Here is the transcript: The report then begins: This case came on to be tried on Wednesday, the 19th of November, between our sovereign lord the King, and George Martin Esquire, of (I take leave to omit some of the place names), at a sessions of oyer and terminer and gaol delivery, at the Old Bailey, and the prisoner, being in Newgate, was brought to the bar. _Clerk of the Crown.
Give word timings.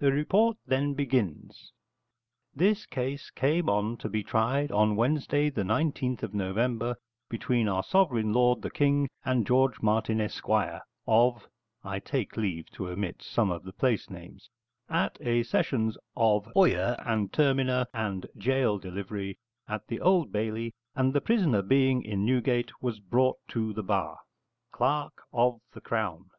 The 0.00 0.12
report 0.12 0.58
then 0.66 0.92
begins: 0.92 1.72
This 2.54 2.84
case 2.84 3.30
came 3.30 3.70
on 3.70 3.96
to 3.96 4.08
be 4.10 4.22
tried 4.22 4.70
on 4.70 4.96
Wednesday, 4.96 5.48
the 5.48 5.62
19th 5.62 6.22
of 6.22 6.34
November, 6.34 6.94
between 7.30 7.66
our 7.66 7.82
sovereign 7.82 8.34
lord 8.34 8.60
the 8.60 8.68
King, 8.70 9.08
and 9.24 9.46
George 9.46 9.80
Martin 9.80 10.20
Esquire, 10.20 10.82
of 11.06 11.46
(I 11.82 12.00
take 12.00 12.36
leave 12.36 12.68
to 12.72 12.90
omit 12.90 13.22
some 13.22 13.50
of 13.50 13.62
the 13.64 13.72
place 13.72 14.10
names), 14.10 14.50
at 14.90 15.16
a 15.22 15.42
sessions 15.42 15.96
of 16.14 16.52
oyer 16.54 16.94
and 16.98 17.32
terminer 17.32 17.86
and 17.94 18.26
gaol 18.38 18.76
delivery, 18.78 19.38
at 19.66 19.86
the 19.86 20.02
Old 20.02 20.30
Bailey, 20.30 20.74
and 20.94 21.14
the 21.14 21.22
prisoner, 21.22 21.62
being 21.62 22.02
in 22.02 22.26
Newgate, 22.26 22.72
was 22.82 23.00
brought 23.00 23.38
to 23.48 23.72
the 23.72 23.82
bar. 23.82 24.18
_Clerk 24.74 25.12
of 25.32 25.62
the 25.72 25.80
Crown. 25.80 26.26